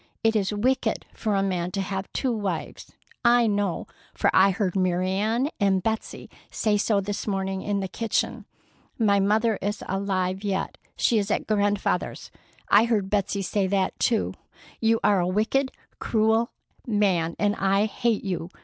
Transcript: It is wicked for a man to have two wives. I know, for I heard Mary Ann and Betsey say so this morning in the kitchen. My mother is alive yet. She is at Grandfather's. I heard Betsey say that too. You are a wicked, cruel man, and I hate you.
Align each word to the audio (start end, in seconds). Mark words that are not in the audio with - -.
It 0.23 0.35
is 0.35 0.51
wicked 0.51 1.05
for 1.13 1.35
a 1.35 1.43
man 1.43 1.69
to 1.73 1.79
have 1.81 2.11
two 2.11 2.31
wives. 2.31 2.91
I 3.23 3.45
know, 3.45 3.85
for 4.15 4.31
I 4.33 4.49
heard 4.49 4.75
Mary 4.75 5.11
Ann 5.11 5.49
and 5.59 5.83
Betsey 5.83 6.27
say 6.49 6.75
so 6.75 7.01
this 7.01 7.27
morning 7.27 7.61
in 7.61 7.81
the 7.81 7.87
kitchen. 7.87 8.45
My 8.97 9.19
mother 9.19 9.59
is 9.61 9.83
alive 9.87 10.43
yet. 10.43 10.79
She 10.95 11.19
is 11.19 11.29
at 11.29 11.45
Grandfather's. 11.45 12.31
I 12.67 12.85
heard 12.85 13.11
Betsey 13.11 13.43
say 13.43 13.67
that 13.67 13.99
too. 13.99 14.33
You 14.79 14.99
are 15.03 15.19
a 15.19 15.27
wicked, 15.27 15.71
cruel 15.99 16.49
man, 16.87 17.35
and 17.37 17.55
I 17.57 17.85
hate 17.85 18.23
you. 18.23 18.49